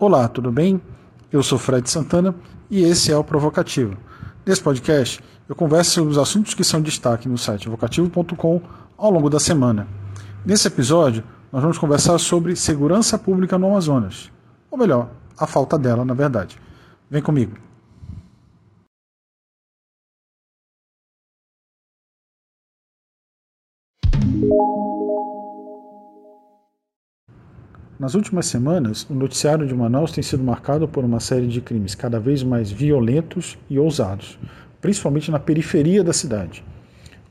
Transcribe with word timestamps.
Olá, 0.00 0.26
tudo 0.28 0.50
bem? 0.50 0.80
Eu 1.30 1.42
sou 1.42 1.58
Fred 1.58 1.90
Santana 1.90 2.34
e 2.70 2.82
esse 2.82 3.12
é 3.12 3.16
o 3.18 3.22
Provocativo. 3.22 3.98
Nesse 4.46 4.62
podcast, 4.62 5.22
eu 5.46 5.54
converso 5.54 5.90
sobre 5.90 6.10
os 6.10 6.16
assuntos 6.16 6.54
que 6.54 6.64
são 6.64 6.80
destaque 6.80 7.28
no 7.28 7.36
site 7.36 7.68
vocativo.com 7.68 8.62
ao 8.96 9.10
longo 9.10 9.28
da 9.28 9.38
semana. 9.38 9.86
Nesse 10.42 10.68
episódio, 10.68 11.22
nós 11.52 11.60
vamos 11.60 11.76
conversar 11.76 12.16
sobre 12.16 12.56
segurança 12.56 13.18
pública 13.18 13.58
no 13.58 13.66
Amazonas. 13.66 14.32
Ou 14.70 14.78
melhor, 14.78 15.10
a 15.36 15.46
falta 15.46 15.76
dela, 15.76 16.02
na 16.02 16.14
verdade. 16.14 16.56
Vem 17.10 17.20
comigo. 17.20 17.58
Nas 28.00 28.14
últimas 28.14 28.46
semanas, 28.46 29.06
o 29.10 29.14
noticiário 29.14 29.66
de 29.66 29.74
Manaus 29.74 30.10
tem 30.10 30.24
sido 30.24 30.42
marcado 30.42 30.88
por 30.88 31.04
uma 31.04 31.20
série 31.20 31.46
de 31.46 31.60
crimes 31.60 31.94
cada 31.94 32.18
vez 32.18 32.42
mais 32.42 32.72
violentos 32.72 33.58
e 33.68 33.78
ousados, 33.78 34.38
principalmente 34.80 35.30
na 35.30 35.38
periferia 35.38 36.02
da 36.02 36.14
cidade. 36.14 36.64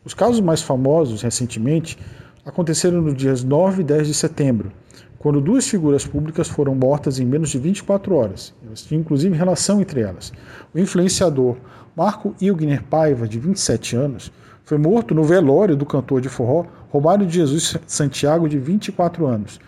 Os 0.06 0.14
casos 0.14 0.40
mais 0.40 0.62
famosos, 0.62 1.24
recentemente, 1.24 1.98
aconteceram 2.46 3.02
nos 3.02 3.16
dias 3.16 3.44
9 3.44 3.82
e 3.82 3.84
10 3.84 4.10
de 4.10 4.14
setembro, 4.14 4.72
quando 5.18 5.42
duas 5.42 5.68
figuras 5.68 6.06
públicas 6.06 6.48
foram 6.48 6.76
mortas 6.76 7.20
em 7.20 7.26
menos 7.26 7.50
de 7.50 7.58
24 7.58 8.14
horas. 8.14 8.54
Elas 8.64 8.84
tinham 8.84 9.02
inclusive 9.02 9.36
relação 9.36 9.82
entre 9.82 10.02
elas. 10.02 10.32
O 10.72 10.78
influenciador 10.78 11.58
Marco 11.98 12.36
Ilgner 12.40 12.84
Paiva, 12.84 13.28
de 13.28 13.40
27 13.40 13.96
anos, 13.96 14.32
foi 14.64 14.78
morto 14.78 15.16
no 15.16 15.24
velório 15.24 15.76
do 15.76 15.84
cantor 15.84 16.22
de 16.22 16.30
forró 16.30 16.68
Romário 16.92 17.26
de 17.26 17.34
Jesus 17.34 17.76
Santiago, 17.88 18.48
de 18.48 18.60
24 18.60 19.26
anos 19.26 19.60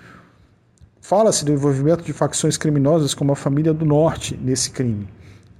Fala-se 1.11 1.43
do 1.43 1.51
envolvimento 1.51 2.05
de 2.05 2.13
facções 2.13 2.55
criminosas 2.55 3.13
como 3.13 3.33
a 3.33 3.35
família 3.35 3.73
do 3.73 3.85
Norte 3.85 4.39
nesse 4.41 4.71
crime. 4.71 5.09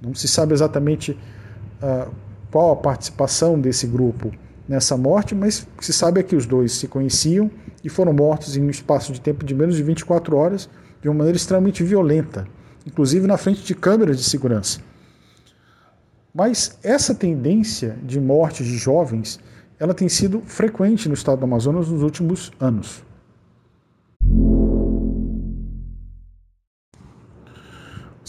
Não 0.00 0.14
se 0.14 0.26
sabe 0.26 0.54
exatamente 0.54 1.10
uh, 1.12 2.10
qual 2.50 2.72
a 2.72 2.76
participação 2.76 3.60
desse 3.60 3.86
grupo 3.86 4.32
nessa 4.66 4.96
morte, 4.96 5.34
mas 5.34 5.68
se 5.78 5.92
sabe 5.92 6.20
é 6.20 6.22
que 6.22 6.34
os 6.34 6.46
dois 6.46 6.72
se 6.72 6.88
conheciam 6.88 7.50
e 7.84 7.90
foram 7.90 8.14
mortos 8.14 8.56
em 8.56 8.62
um 8.62 8.70
espaço 8.70 9.12
de 9.12 9.20
tempo 9.20 9.44
de 9.44 9.54
menos 9.54 9.76
de 9.76 9.82
24 9.82 10.34
horas 10.34 10.70
de 11.02 11.08
uma 11.10 11.16
maneira 11.16 11.36
extremamente 11.36 11.84
violenta, 11.84 12.48
inclusive 12.86 13.26
na 13.26 13.36
frente 13.36 13.62
de 13.62 13.74
câmeras 13.74 14.16
de 14.16 14.24
segurança. 14.24 14.80
Mas 16.34 16.78
essa 16.82 17.14
tendência 17.14 17.98
de 18.02 18.18
mortes 18.18 18.66
de 18.66 18.78
jovens, 18.78 19.38
ela 19.78 19.92
tem 19.92 20.08
sido 20.08 20.40
frequente 20.46 21.10
no 21.10 21.14
estado 21.14 21.40
do 21.40 21.44
Amazonas 21.44 21.90
nos 21.90 22.02
últimos 22.02 22.50
anos. 22.58 23.04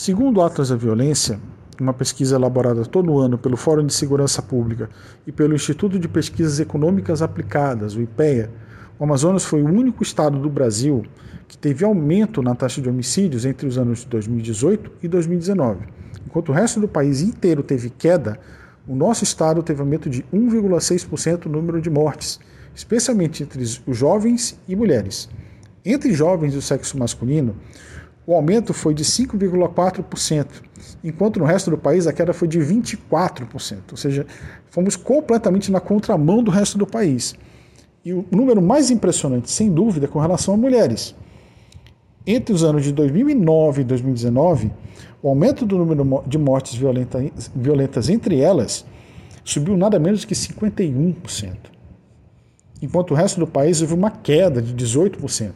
Segundo 0.04 0.40
o 0.40 0.42
Atlas 0.42 0.68
da 0.68 0.76
Violência, 0.76 1.40
uma 1.80 1.94
pesquisa 1.94 2.36
elaborada 2.36 2.84
todo 2.84 3.20
ano 3.20 3.38
pelo 3.38 3.56
Fórum 3.56 3.86
de 3.86 3.94
Segurança 3.94 4.42
Pública 4.42 4.90
e 5.26 5.32
pelo 5.32 5.56
Instituto 5.56 5.98
de 5.98 6.10
Pesquisas 6.10 6.60
Econômicas 6.60 7.22
Aplicadas, 7.22 7.96
o 7.96 8.02
IPEA, 8.02 8.52
o 9.00 9.06
Amazonas 9.06 9.46
foi 9.46 9.64
o 9.64 9.66
único 9.66 10.04
estado 10.04 10.38
do 10.38 10.50
Brasil 10.50 11.06
que 11.48 11.58
teve 11.58 11.86
aumento 11.86 12.42
na 12.42 12.54
taxa 12.54 12.82
de 12.82 12.90
homicídios 12.90 13.46
entre 13.46 13.66
os 13.66 13.78
anos 13.78 14.00
de 14.00 14.08
2018 14.08 14.92
e 15.02 15.08
2019. 15.08 15.86
Enquanto 16.28 16.50
o 16.50 16.52
resto 16.52 16.82
do 16.82 16.88
país 16.90 17.22
inteiro 17.22 17.64
teve 17.64 17.90
queda, 17.90 18.38
o 18.86 18.94
nosso 18.94 19.24
estado 19.24 19.64
teve 19.64 19.80
aumento 19.80 20.10
de 20.10 20.22
1,6% 20.34 21.46
no 21.46 21.54
número 21.54 21.80
de 21.80 21.90
mortes, 21.90 22.42
especialmente 22.76 23.42
entre 23.42 23.64
os 23.64 23.82
jovens 23.88 24.60
e 24.68 24.76
mulheres. 24.76 25.30
Entre 25.86 26.14
jovens 26.14 26.54
do 26.54 26.62
sexo 26.62 27.00
masculino, 27.00 27.56
o 28.26 28.34
aumento 28.34 28.74
foi 28.74 28.94
de 28.94 29.04
5,4%, 29.04 30.48
enquanto 31.04 31.40
no 31.40 31.46
resto 31.46 31.70
do 31.70 31.78
país 31.78 32.08
a 32.08 32.14
queda 32.14 32.34
foi 32.34 32.48
de 32.48 32.60
24%, 32.60 33.80
ou 33.92 33.98
seja, 33.98 34.26
fomos 34.70 34.96
completamente 34.96 35.72
na 35.72 35.80
contramão 35.80 36.42
do 36.42 36.50
resto 36.50 36.78
do 36.78 36.88
país. 36.88 37.36
E 38.06 38.14
o 38.14 38.26
número 38.32 38.62
mais 38.62 38.90
impressionante, 38.90 39.52
sem 39.52 39.72
dúvida, 39.72 40.06
é 40.06 40.10
com 40.10 40.20
relação 40.20 40.54
a 40.54 40.58
mulheres. 40.58 41.16
Entre 42.26 42.54
os 42.54 42.64
anos 42.64 42.84
de 42.84 42.94
2009 42.94 43.82
e 43.82 43.84
2019, 43.84 44.72
o 45.22 45.28
aumento 45.28 45.66
do 45.66 45.78
número 45.78 46.24
de 46.26 46.38
mortes 46.38 46.76
violentas, 46.76 47.52
violentas 47.54 48.10
entre 48.10 48.40
elas 48.40 48.86
subiu 49.44 49.76
nada 49.76 50.00
menos 50.00 50.24
que 50.24 50.34
51%, 50.34 51.56
enquanto 52.82 53.12
o 53.12 53.14
resto 53.14 53.42
do 53.42 53.48
país 53.48 53.82
houve 53.82 53.94
uma 53.94 54.10
queda 54.10 54.62
de 54.62 54.74
18%. 54.74 55.52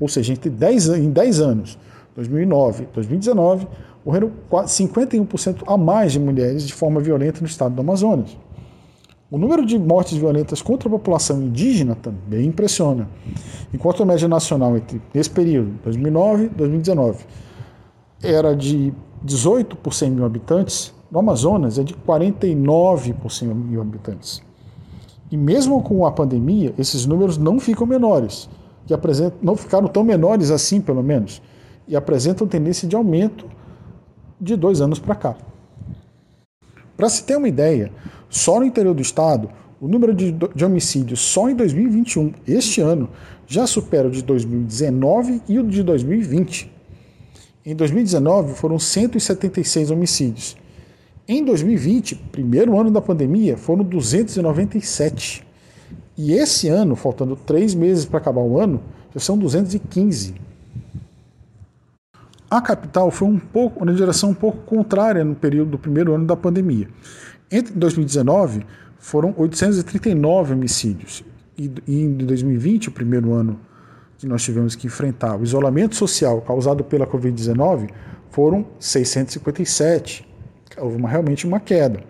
Ou 0.00 0.08
seja, 0.08 0.32
entre 0.32 0.50
10, 0.50 0.88
em 0.90 1.10
10 1.10 1.40
anos, 1.40 1.78
2009 2.18 2.88
2019, 2.92 3.68
morreram 4.04 4.32
51% 4.50 5.62
a 5.66 5.76
mais 5.76 6.12
de 6.12 6.18
mulheres 6.18 6.66
de 6.66 6.74
forma 6.74 7.00
violenta 7.00 7.40
no 7.40 7.46
estado 7.46 7.76
do 7.76 7.80
Amazonas. 7.80 8.36
O 9.30 9.38
número 9.38 9.64
de 9.64 9.78
mortes 9.78 10.16
violentas 10.16 10.60
contra 10.60 10.88
a 10.88 10.90
população 10.90 11.40
indígena 11.40 11.94
também 11.94 12.46
impressiona. 12.46 13.08
Enquanto 13.72 14.02
a 14.02 14.06
média 14.06 14.26
nacional 14.26 14.76
entre 14.76 15.00
esse 15.14 15.30
período, 15.30 15.70
2009 15.84 16.46
e 16.46 16.48
2019, 16.48 17.24
era 18.22 18.56
de 18.56 18.92
18 19.22 19.76
por 19.76 19.94
100 19.94 20.10
mil 20.10 20.24
habitantes, 20.24 20.92
no 21.12 21.20
Amazonas 21.20 21.78
é 21.78 21.84
de 21.84 21.94
49 21.94 23.12
por 23.12 23.30
100 23.30 23.48
mil 23.48 23.80
habitantes. 23.80 24.42
E 25.30 25.36
mesmo 25.36 25.82
com 25.82 26.04
a 26.04 26.10
pandemia, 26.10 26.74
esses 26.78 27.06
números 27.06 27.38
não 27.38 27.60
ficam 27.60 27.86
menores, 27.86 28.48
não 29.40 29.54
ficaram 29.54 29.86
tão 29.86 30.02
menores 30.02 30.50
assim, 30.50 30.80
pelo 30.80 31.02
menos 31.02 31.40
e 31.88 31.96
apresentam 31.96 32.46
tendência 32.46 32.86
de 32.86 32.94
aumento 32.94 33.46
de 34.40 34.54
dois 34.54 34.80
anos 34.80 34.98
para 34.98 35.14
cá. 35.14 35.36
Para 36.96 37.08
se 37.08 37.24
ter 37.24 37.36
uma 37.36 37.48
ideia, 37.48 37.90
só 38.28 38.60
no 38.60 38.66
interior 38.66 38.94
do 38.94 39.02
estado, 39.02 39.48
o 39.80 39.88
número 39.88 40.12
de, 40.12 40.32
de 40.32 40.64
homicídios 40.64 41.20
só 41.20 41.48
em 41.48 41.54
2021, 41.54 42.32
este 42.46 42.80
ano, 42.80 43.08
já 43.46 43.66
supera 43.66 44.08
o 44.08 44.10
de 44.10 44.22
2019 44.22 45.42
e 45.48 45.58
o 45.58 45.66
de 45.66 45.82
2020. 45.82 46.70
Em 47.64 47.74
2019 47.74 48.54
foram 48.54 48.78
176 48.78 49.90
homicídios. 49.90 50.56
Em 51.26 51.44
2020, 51.44 52.16
primeiro 52.32 52.78
ano 52.78 52.90
da 52.90 53.00
pandemia, 53.00 53.56
foram 53.56 53.84
297. 53.84 55.46
E 56.16 56.32
esse 56.32 56.68
ano, 56.68 56.96
faltando 56.96 57.36
três 57.36 57.74
meses 57.74 58.04
para 58.04 58.18
acabar 58.18 58.40
o 58.40 58.58
ano, 58.58 58.80
já 59.14 59.20
são 59.20 59.38
215. 59.38 60.34
A 62.50 62.60
capital 62.62 63.10
foi 63.10 63.28
um 63.28 63.38
pouco, 63.38 63.84
uma 63.84 63.92
direção 63.92 64.30
um 64.30 64.34
pouco 64.34 64.58
contrária 64.58 65.22
no 65.24 65.34
período 65.34 65.72
do 65.72 65.78
primeiro 65.78 66.14
ano 66.14 66.26
da 66.26 66.36
pandemia. 66.36 66.88
Entre 67.50 67.74
2019 67.74 68.64
foram 68.98 69.34
839 69.36 70.54
homicídios 70.54 71.24
e 71.58 71.70
em 71.86 72.14
2020, 72.14 72.88
o 72.88 72.92
primeiro 72.92 73.32
ano 73.32 73.58
que 74.16 74.26
nós 74.26 74.42
tivemos 74.42 74.74
que 74.74 74.86
enfrentar 74.86 75.36
o 75.36 75.42
isolamento 75.42 75.96
social 75.96 76.40
causado 76.40 76.84
pela 76.84 77.06
Covid-19, 77.06 77.90
foram 78.30 78.66
657. 78.78 80.26
Houve 80.76 80.96
uma, 80.96 81.08
realmente 81.08 81.46
uma 81.46 81.60
queda. 81.60 82.00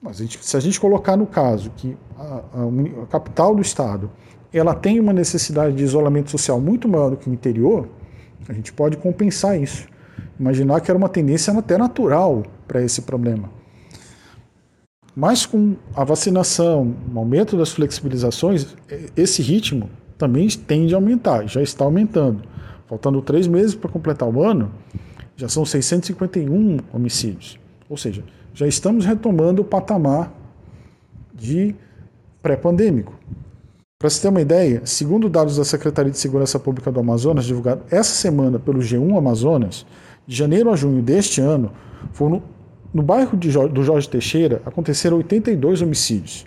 Mas 0.00 0.20
a 0.20 0.22
gente, 0.22 0.44
se 0.44 0.56
a 0.56 0.60
gente 0.60 0.78
colocar 0.78 1.16
no 1.16 1.26
caso 1.26 1.70
que 1.76 1.96
a, 2.18 2.22
a, 2.22 3.02
a 3.02 3.06
capital 3.06 3.54
do 3.54 3.62
estado 3.62 4.10
ela 4.52 4.74
tem 4.74 5.00
uma 5.00 5.12
necessidade 5.12 5.74
de 5.74 5.82
isolamento 5.82 6.30
social 6.30 6.60
muito 6.60 6.86
maior 6.88 7.10
do 7.10 7.16
que 7.16 7.28
o 7.28 7.32
interior, 7.32 7.88
a 8.48 8.52
gente 8.52 8.72
pode 8.72 8.96
compensar 8.96 9.60
isso. 9.60 9.86
Imaginar 10.38 10.80
que 10.80 10.90
era 10.90 10.98
uma 10.98 11.08
tendência 11.08 11.56
até 11.56 11.78
natural 11.78 12.44
para 12.66 12.82
esse 12.82 13.02
problema. 13.02 13.50
Mas 15.14 15.46
com 15.46 15.76
a 15.94 16.02
vacinação, 16.02 16.94
o 17.14 17.18
aumento 17.18 17.56
das 17.56 17.70
flexibilizações, 17.70 18.74
esse 19.16 19.42
ritmo 19.42 19.88
também 20.18 20.48
tende 20.48 20.94
a 20.94 20.98
aumentar, 20.98 21.46
já 21.46 21.62
está 21.62 21.84
aumentando. 21.84 22.42
Faltando 22.86 23.22
três 23.22 23.46
meses 23.46 23.74
para 23.74 23.90
completar 23.90 24.28
o 24.28 24.42
ano, 24.42 24.72
já 25.36 25.48
são 25.48 25.64
651 25.64 26.78
homicídios. 26.92 27.58
Ou 27.88 27.96
seja, 27.96 28.24
já 28.52 28.66
estamos 28.66 29.04
retomando 29.04 29.62
o 29.62 29.64
patamar 29.64 30.32
de 31.32 31.74
pré-pandêmico. 32.42 33.14
Para 34.04 34.10
se 34.10 34.20
ter 34.20 34.28
uma 34.28 34.42
ideia, 34.42 34.82
segundo 34.84 35.30
dados 35.30 35.56
da 35.56 35.64
Secretaria 35.64 36.12
de 36.12 36.18
Segurança 36.18 36.58
Pública 36.58 36.92
do 36.92 37.00
Amazonas, 37.00 37.46
divulgado 37.46 37.84
essa 37.90 38.14
semana 38.14 38.58
pelo 38.58 38.80
G1 38.80 39.16
Amazonas, 39.16 39.86
de 40.26 40.36
janeiro 40.36 40.70
a 40.70 40.76
junho 40.76 41.00
deste 41.00 41.40
ano, 41.40 41.72
foram 42.12 42.42
no 42.92 43.02
bairro 43.02 43.38
Jorge, 43.40 43.72
do 43.72 43.82
Jorge 43.82 44.06
Teixeira 44.06 44.60
aconteceram 44.66 45.16
82 45.16 45.80
homicídios. 45.80 46.44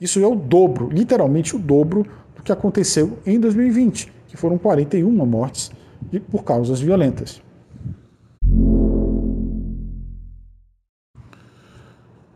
Isso 0.00 0.18
é 0.18 0.26
o 0.26 0.34
dobro, 0.34 0.88
literalmente 0.90 1.54
o 1.54 1.60
dobro 1.60 2.04
do 2.34 2.42
que 2.42 2.50
aconteceu 2.50 3.16
em 3.24 3.38
2020, 3.38 4.12
que 4.26 4.36
foram 4.36 4.58
41 4.58 5.08
mortes 5.24 5.70
por 6.28 6.42
causas 6.42 6.80
violentas. 6.80 7.40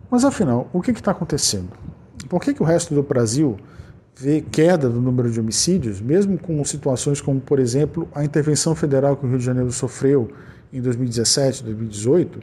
Mas 0.09 0.25
afinal, 0.25 0.71
o 0.73 0.81
que 0.81 0.93
está 0.93 1.11
acontecendo? 1.11 1.71
Por 2.29 2.41
que, 2.41 2.55
que 2.55 2.63
o 2.63 2.65
resto 2.65 2.95
do 2.95 3.03
Brasil 3.03 3.59
vê 4.21 4.43
queda 4.43 4.89
do 4.91 5.01
número 5.01 5.31
de 5.31 5.41
homicídios, 5.41 5.99
mesmo 5.99 6.39
com 6.39 6.63
situações 6.63 7.23
como, 7.23 7.41
por 7.41 7.59
exemplo, 7.59 8.07
a 8.15 8.23
intervenção 8.23 8.75
federal 8.75 9.17
que 9.17 9.25
o 9.25 9.29
Rio 9.29 9.39
de 9.39 9.45
Janeiro 9.45 9.73
sofreu 9.73 10.31
em 10.71 10.83
2017, 10.83 11.65
2018, 11.65 12.41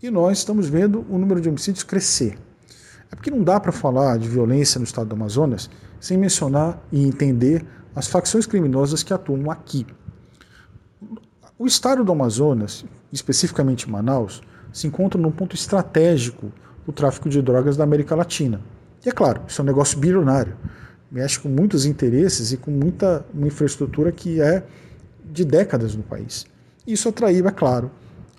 e 0.00 0.08
nós 0.08 0.38
estamos 0.38 0.68
vendo 0.68 1.04
o 1.10 1.18
número 1.18 1.40
de 1.40 1.48
homicídios 1.48 1.82
crescer. 1.82 2.38
É 3.10 3.16
porque 3.16 3.30
não 3.30 3.42
dá 3.42 3.58
para 3.58 3.72
falar 3.72 4.18
de 4.18 4.28
violência 4.28 4.78
no 4.78 4.84
estado 4.84 5.08
do 5.08 5.16
Amazonas 5.16 5.68
sem 5.98 6.16
mencionar 6.16 6.80
e 6.92 7.04
entender 7.04 7.66
as 7.94 8.06
facções 8.06 8.46
criminosas 8.46 9.02
que 9.02 9.12
atuam 9.12 9.50
aqui. 9.50 9.84
O 11.58 11.66
estado 11.66 12.04
do 12.04 12.12
Amazonas, 12.12 12.84
especificamente 13.12 13.90
Manaus, 13.90 14.40
se 14.72 14.86
encontra 14.86 15.20
num 15.20 15.32
ponto 15.32 15.56
estratégico 15.56 16.52
do 16.86 16.92
tráfico 16.92 17.28
de 17.28 17.42
drogas 17.42 17.76
da 17.76 17.82
América 17.82 18.14
Latina. 18.14 18.60
E 19.04 19.08
é 19.08 19.12
claro, 19.12 19.42
isso 19.48 19.60
é 19.60 19.64
um 19.64 19.66
negócio 19.66 19.98
bilionário. 19.98 20.56
Mexe 21.10 21.40
com 21.40 21.48
muitos 21.48 21.84
interesses 21.86 22.52
e 22.52 22.56
com 22.56 22.70
muita 22.70 23.24
uma 23.34 23.46
infraestrutura 23.46 24.12
que 24.12 24.40
é 24.40 24.62
de 25.24 25.44
décadas 25.44 25.94
no 25.94 26.02
país. 26.02 26.46
Isso 26.86 27.08
atraiu, 27.08 27.46
é 27.46 27.50
claro, 27.50 27.90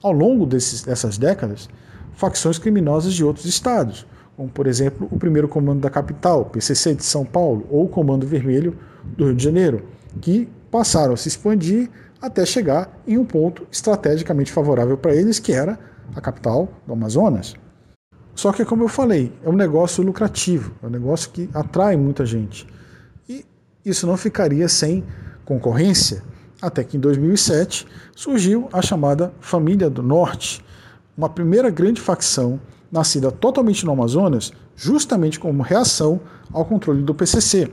ao 0.02 0.12
longo 0.12 0.46
desses, 0.46 0.82
dessas 0.82 1.18
décadas, 1.18 1.70
facções 2.14 2.58
criminosas 2.58 3.14
de 3.14 3.24
outros 3.24 3.46
estados, 3.46 4.06
como 4.36 4.50
por 4.50 4.68
exemplo 4.68 5.08
o 5.12 5.18
primeiro 5.18 5.48
comando 5.48 5.82
da 5.82 5.90
capital, 5.90 6.46
PCC 6.46 6.96
de 6.96 7.04
São 7.04 7.26
Paulo, 7.26 7.66
ou 7.70 7.86
o 7.86 7.90
Comando 7.90 8.26
Vermelho 8.26 8.78
do 9.04 9.26
Rio 9.26 9.36
de 9.36 9.44
Janeiro, 9.44 9.86
que 10.22 10.50
passaram 10.70 11.14
a 11.14 11.18
se 11.18 11.28
expandir 11.28 11.90
até 12.22 12.46
chegar 12.46 13.02
em 13.08 13.18
um 13.18 13.26
ponto 13.26 13.68
estrategicamente 13.72 14.52
favorável 14.52 14.98
para 14.98 15.16
eles, 15.16 15.40
que 15.40 15.52
era 15.52 15.80
a 16.16 16.22
capital 16.22 16.70
do 16.86 16.94
Amazonas. 16.94 17.56
Só 18.36 18.52
que, 18.52 18.66
como 18.66 18.84
eu 18.84 18.88
falei, 18.88 19.32
é 19.44 19.50
um 19.50 19.56
negócio 19.56 20.04
lucrativo, 20.04 20.74
é 20.82 20.88
um 20.88 20.90
negócio 20.90 21.30
que 21.32 21.50
atrai 21.54 21.96
muita 21.98 22.26
gente. 22.26 22.66
E 23.28 23.46
isso 23.86 24.08
não 24.08 24.18
ficaria 24.18 24.68
sem 24.68 25.04
concorrência, 25.46 26.24
até 26.62 26.84
que 26.84 26.98
em 26.98 27.00
2007 27.00 27.86
surgiu 28.16 28.70
a 28.72 28.82
chamada 28.82 29.34
Família 29.40 29.90
do 29.90 30.02
Norte, 30.02 30.64
uma 31.18 31.30
primeira 31.30 31.70
grande 31.70 32.00
facção 32.00 32.60
nascida 32.92 33.32
totalmente 33.32 33.86
no 33.86 33.92
Amazonas, 33.92 34.52
justamente 34.76 35.40
como 35.40 35.64
reação 35.64 36.20
ao 36.52 36.66
controle 36.66 37.02
do 37.02 37.16
PCC. 37.16 37.72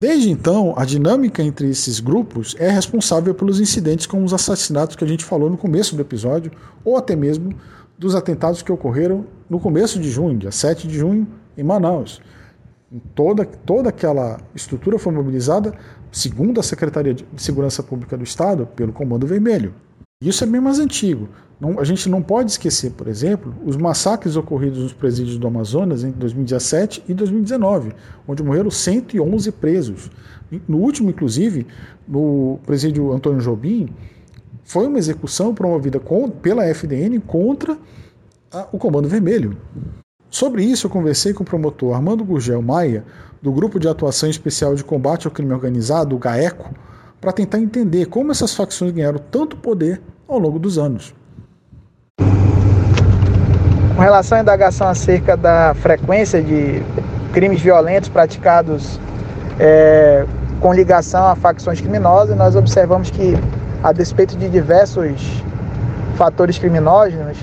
Desde 0.00 0.30
então, 0.30 0.74
a 0.76 0.84
dinâmica 0.84 1.42
entre 1.42 1.68
esses 1.68 2.00
grupos 2.00 2.54
é 2.58 2.70
responsável 2.70 3.34
pelos 3.34 3.60
incidentes 3.60 4.06
como 4.06 4.24
os 4.24 4.32
assassinatos 4.32 4.96
que 4.96 5.04
a 5.04 5.08
gente 5.08 5.24
falou 5.24 5.50
no 5.50 5.56
começo 5.56 5.96
do 5.96 6.02
episódio, 6.02 6.52
ou 6.84 6.96
até 6.96 7.16
mesmo 7.16 7.54
dos 7.98 8.14
atentados 8.14 8.62
que 8.62 8.70
ocorreram 8.70 9.26
no 9.50 9.58
começo 9.58 9.98
de 9.98 10.10
junho, 10.10 10.38
dia 10.38 10.52
7 10.52 10.86
de 10.86 10.96
junho, 10.96 11.26
em 11.56 11.64
Manaus. 11.64 12.20
Toda, 13.14 13.44
toda 13.44 13.88
aquela 13.90 14.40
estrutura 14.54 14.98
foi 14.98 15.12
mobilizada, 15.12 15.74
segundo 16.10 16.60
a 16.60 16.62
Secretaria 16.62 17.12
de 17.12 17.26
Segurança 17.36 17.82
Pública 17.82 18.16
do 18.16 18.24
Estado, 18.24 18.66
pelo 18.66 18.92
Comando 18.92 19.26
Vermelho. 19.26 19.74
Isso 20.22 20.42
é 20.42 20.46
bem 20.46 20.60
mais 20.60 20.78
antigo. 20.78 21.28
Não, 21.60 21.78
a 21.78 21.84
gente 21.84 22.08
não 22.08 22.22
pode 22.22 22.52
esquecer, 22.52 22.92
por 22.92 23.08
exemplo, 23.08 23.54
os 23.64 23.76
massacres 23.76 24.36
ocorridos 24.36 24.78
nos 24.78 24.92
presídios 24.92 25.38
do 25.38 25.46
Amazonas 25.46 26.02
em 26.04 26.10
2017 26.12 27.04
e 27.08 27.14
2019, 27.14 27.92
onde 28.26 28.42
morreram 28.42 28.70
111 28.70 29.52
presos. 29.52 30.10
No 30.66 30.78
último, 30.78 31.10
inclusive, 31.10 31.66
no 32.06 32.58
presídio 32.64 33.12
Antônio 33.12 33.40
Jobim, 33.40 33.90
foi 34.68 34.86
uma 34.86 34.98
execução 34.98 35.54
promovida 35.54 35.98
com, 35.98 36.28
pela 36.28 36.62
FDN 36.66 37.18
contra 37.20 37.78
a, 38.52 38.66
o 38.70 38.78
Comando 38.78 39.08
Vermelho. 39.08 39.56
Sobre 40.28 40.62
isso, 40.62 40.86
eu 40.86 40.90
conversei 40.90 41.32
com 41.32 41.42
o 41.42 41.46
promotor 41.46 41.94
Armando 41.94 42.22
Gurgel 42.22 42.60
Maia, 42.60 43.02
do 43.40 43.50
Grupo 43.50 43.80
de 43.80 43.88
Atuação 43.88 44.28
Especial 44.28 44.74
de 44.74 44.84
Combate 44.84 45.26
ao 45.26 45.32
Crime 45.32 45.54
Organizado, 45.54 46.14
o 46.14 46.18
GAECO, 46.18 46.74
para 47.18 47.32
tentar 47.32 47.58
entender 47.58 48.06
como 48.06 48.30
essas 48.30 48.54
facções 48.54 48.92
ganharam 48.92 49.18
tanto 49.30 49.56
poder 49.56 50.02
ao 50.28 50.38
longo 50.38 50.58
dos 50.58 50.76
anos. 50.76 51.14
Com 53.96 54.02
relação 54.02 54.36
à 54.36 54.42
indagação 54.42 54.86
acerca 54.86 55.34
da 55.34 55.72
frequência 55.76 56.42
de 56.42 56.82
crimes 57.32 57.62
violentos 57.62 58.10
praticados 58.10 59.00
é, 59.58 60.26
com 60.60 60.74
ligação 60.74 61.26
a 61.26 61.34
facções 61.34 61.80
criminosas, 61.80 62.36
nós 62.36 62.54
observamos 62.54 63.10
que, 63.10 63.34
a 63.82 63.92
despeito 63.92 64.36
de 64.36 64.48
diversos 64.48 65.42
fatores 66.16 66.58
criminógenos, 66.58 67.38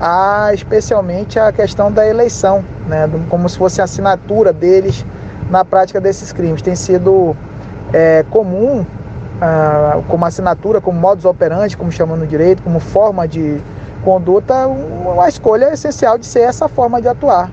há 0.00 0.50
especialmente 0.52 1.38
a 1.38 1.52
questão 1.52 1.90
da 1.90 2.06
eleição, 2.06 2.64
né, 2.86 3.08
como 3.28 3.48
se 3.48 3.56
fosse 3.56 3.80
a 3.80 3.84
assinatura 3.84 4.52
deles 4.52 5.04
na 5.50 5.64
prática 5.64 6.00
desses 6.00 6.32
crimes. 6.32 6.62
Tem 6.62 6.74
sido 6.76 7.36
é, 7.92 8.24
comum 8.30 8.84
ah, 9.40 10.00
como 10.08 10.24
assinatura, 10.26 10.80
como 10.80 10.98
modus 10.98 11.24
operandi, 11.24 11.76
como 11.76 11.92
chamando 11.92 12.20
no 12.20 12.26
direito, 12.26 12.62
como 12.62 12.80
forma 12.80 13.26
de 13.26 13.60
conduta, 14.04 14.66
uma 14.66 15.28
escolha 15.28 15.72
essencial 15.72 16.18
de 16.18 16.26
ser 16.26 16.40
essa 16.40 16.68
forma 16.68 17.00
de 17.00 17.08
atuar. 17.08 17.50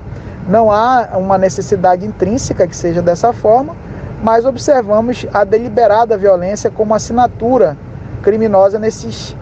Não 0.48 0.70
há 0.70 1.10
uma 1.14 1.38
necessidade 1.38 2.04
intrínseca 2.04 2.66
que 2.66 2.76
seja 2.76 3.02
dessa 3.02 3.32
forma, 3.32 3.74
mas 4.22 4.44
observamos 4.44 5.26
a 5.32 5.44
deliberada 5.44 6.16
violência 6.16 6.70
como 6.70 6.94
assinatura 6.94 7.76
criminosa 8.26 8.76
nesses, 8.76 9.36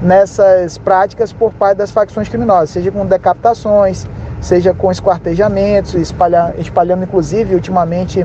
nessas 0.00 0.78
práticas 0.78 1.32
por 1.32 1.52
parte 1.52 1.78
das 1.78 1.90
facções 1.90 2.28
criminosas, 2.28 2.70
seja 2.70 2.92
com 2.92 3.04
decapitações, 3.04 4.06
seja 4.40 4.72
com 4.72 4.92
esquartejamentos, 4.92 5.94
espalha, 5.94 6.54
espalhando 6.56 7.02
inclusive 7.02 7.56
ultimamente 7.56 8.24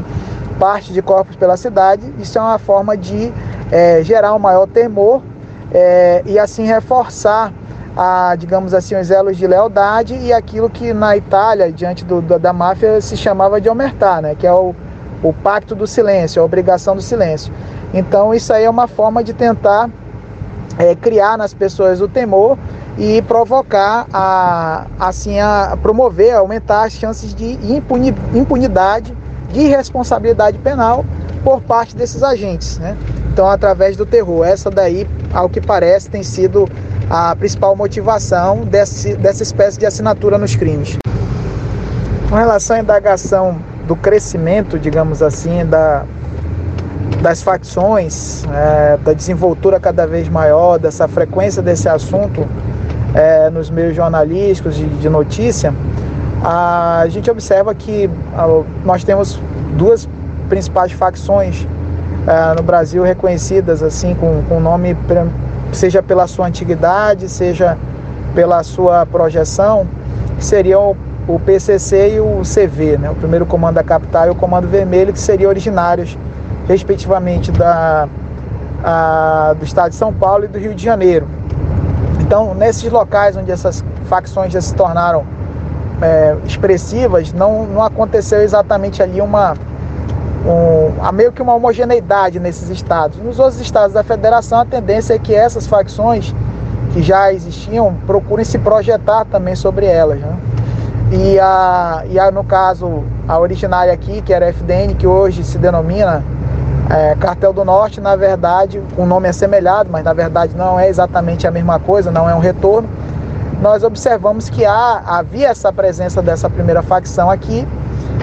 parte 0.59 0.93
de 0.93 1.01
corpos 1.01 1.35
pela 1.35 1.57
cidade. 1.57 2.13
Isso 2.19 2.37
é 2.37 2.41
uma 2.41 2.59
forma 2.59 2.95
de 2.95 3.33
é, 3.71 4.03
gerar 4.03 4.35
um 4.35 4.39
maior 4.39 4.67
temor 4.67 5.23
é, 5.73 6.21
e 6.27 6.37
assim 6.37 6.63
reforçar 6.67 7.51
a, 7.97 8.35
digamos 8.37 8.71
assim, 8.75 8.95
os 8.95 9.09
elos 9.09 9.35
de 9.35 9.47
lealdade 9.47 10.15
e 10.15 10.31
aquilo 10.31 10.69
que 10.69 10.93
na 10.93 11.17
Itália, 11.17 11.71
diante 11.71 12.05
do, 12.05 12.21
da, 12.21 12.37
da 12.37 12.53
máfia, 12.53 13.01
se 13.01 13.17
chamava 13.17 13.59
de 13.59 13.67
omertà, 13.67 14.21
né? 14.21 14.35
que 14.35 14.45
é 14.45 14.53
o, 14.53 14.75
o 15.23 15.33
pacto 15.33 15.73
do 15.73 15.87
silêncio, 15.87 16.39
a 16.39 16.45
obrigação 16.45 16.95
do 16.95 17.01
silêncio. 17.01 17.51
Então, 17.93 18.33
isso 18.33 18.51
aí 18.51 18.63
é 18.63 18.69
uma 18.69 18.87
forma 18.87 19.23
de 19.23 19.33
tentar 19.33 19.89
é, 20.77 20.95
criar 20.95 21.37
nas 21.37 21.53
pessoas 21.53 22.01
o 22.01 22.07
temor 22.07 22.57
e 22.97 23.21
provocar, 23.23 24.07
a, 24.13 24.85
assim, 24.99 25.39
a 25.39 25.77
promover, 25.81 26.33
aumentar 26.33 26.83
as 26.83 26.93
chances 26.93 27.33
de 27.33 27.53
impuni, 27.73 28.13
impunidade, 28.33 29.15
de 29.51 29.67
responsabilidade 29.67 30.57
penal 30.59 31.05
por 31.43 31.61
parte 31.61 31.95
desses 31.95 32.23
agentes. 32.23 32.77
Né? 32.79 32.97
Então, 33.31 33.49
através 33.49 33.97
do 33.97 34.05
terror. 34.05 34.45
Essa 34.45 34.69
daí, 34.69 35.07
ao 35.33 35.49
que 35.49 35.59
parece, 35.59 36.09
tem 36.09 36.23
sido 36.23 36.67
a 37.09 37.35
principal 37.35 37.75
motivação 37.75 38.61
desse, 38.61 39.15
dessa 39.15 39.43
espécie 39.43 39.77
de 39.79 39.85
assinatura 39.85 40.37
nos 40.37 40.55
crimes. 40.55 40.97
Com 42.29 42.35
relação 42.35 42.77
à 42.77 42.79
indagação 42.79 43.59
do 43.87 43.95
crescimento, 43.95 44.79
digamos 44.79 45.21
assim, 45.21 45.65
da, 45.65 46.05
das 47.21 47.41
facções, 47.41 48.43
é, 48.45 48.97
da 48.97 49.13
desenvoltura 49.13 49.79
cada 49.79 50.05
vez 50.05 50.27
maior, 50.27 50.77
dessa 50.77 51.07
frequência 51.07 51.61
desse 51.61 51.87
assunto 51.87 52.45
é, 53.13 53.49
nos 53.49 53.69
meios 53.69 53.95
jornalísticos 53.95 54.75
de, 54.75 54.85
de 54.85 55.09
notícia, 55.09 55.73
a 56.43 57.05
gente 57.07 57.29
observa 57.31 57.73
que 57.73 58.09
nós 58.83 59.03
temos 59.03 59.39
duas 59.77 60.09
principais 60.49 60.91
facções 60.91 61.65
é, 62.27 62.55
no 62.55 62.63
Brasil 62.63 63.03
reconhecidas 63.03 63.81
assim 63.81 64.13
com, 64.15 64.43
com 64.49 64.59
nome 64.59 64.95
seja 65.71 66.03
pela 66.03 66.27
sua 66.27 66.47
antiguidade, 66.47 67.29
seja 67.29 67.77
pela 68.35 68.63
sua 68.63 69.05
projeção, 69.05 69.87
que 70.37 70.45
seriam 70.45 70.95
o 71.27 71.39
PCC 71.39 72.15
e 72.15 72.19
o 72.19 72.41
CV, 72.41 72.97
né? 72.97 73.09
o 73.09 73.15
primeiro 73.15 73.45
comando 73.45 73.75
da 73.75 73.83
capital 73.83 74.27
e 74.27 74.29
o 74.31 74.35
comando 74.35 74.67
vermelho, 74.67 75.13
que 75.13 75.19
seriam 75.19 75.49
originários, 75.49 76.17
respectivamente, 76.67 77.51
da, 77.51 78.07
a, 78.83 79.55
do 79.57 79.65
estado 79.65 79.89
de 79.89 79.95
São 79.95 80.13
Paulo 80.13 80.45
e 80.45 80.47
do 80.47 80.57
Rio 80.57 80.73
de 80.73 80.83
Janeiro. 80.83 81.27
Então, 82.19 82.53
nesses 82.53 82.91
locais 82.91 83.35
onde 83.37 83.51
essas 83.51 83.83
facções 84.05 84.51
já 84.51 84.61
se 84.61 84.73
tornaram 84.75 85.25
é, 86.01 86.35
expressivas, 86.45 87.31
não, 87.33 87.65
não 87.65 87.83
aconteceu 87.83 88.41
exatamente 88.41 89.01
ali 89.01 89.21
uma, 89.21 89.53
um, 90.45 91.05
há 91.05 91.11
meio 91.11 91.31
que 91.31 91.41
uma 91.41 91.53
homogeneidade 91.53 92.39
nesses 92.39 92.69
estados. 92.69 93.17
Nos 93.17 93.39
outros 93.39 93.59
estados 93.59 93.93
da 93.93 94.03
federação, 94.03 94.59
a 94.59 94.65
tendência 94.65 95.13
é 95.13 95.19
que 95.19 95.33
essas 95.33 95.67
facções 95.67 96.33
que 96.93 97.01
já 97.01 97.31
existiam 97.33 97.95
procurem 98.05 98.45
se 98.45 98.59
projetar 98.59 99.25
também 99.25 99.55
sobre 99.55 99.85
elas. 99.85 100.19
Né? 100.19 100.37
E, 101.11 101.39
a, 101.39 102.03
e 102.09 102.19
a, 102.19 102.31
no 102.31 102.43
caso, 102.43 103.03
a 103.27 103.37
originária 103.39 103.93
aqui, 103.93 104.21
que 104.21 104.33
era 104.33 104.45
a 104.45 104.49
FDN, 104.49 104.95
que 104.95 105.07
hoje 105.07 105.43
se 105.43 105.57
denomina 105.57 106.23
é, 106.89 107.15
Cartel 107.15 107.53
do 107.53 107.63
Norte, 107.63 108.01
na 108.01 108.15
verdade, 108.15 108.81
o 108.97 109.05
nome 109.05 109.27
é 109.27 109.31
semelhado, 109.31 109.89
mas 109.91 110.03
na 110.03 110.13
verdade 110.13 110.55
não 110.55 110.79
é 110.79 110.89
exatamente 110.89 111.47
a 111.47 111.51
mesma 111.51 111.79
coisa, 111.79 112.11
não 112.11 112.29
é 112.29 112.35
um 112.35 112.39
retorno. 112.39 112.89
Nós 113.61 113.83
observamos 113.83 114.49
que 114.49 114.65
há, 114.65 115.01
havia 115.05 115.47
essa 115.47 115.71
presença 115.71 116.21
dessa 116.21 116.49
primeira 116.49 116.81
facção 116.81 117.29
aqui 117.29 117.65